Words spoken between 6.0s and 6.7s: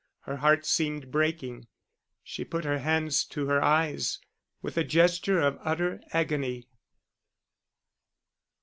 agony.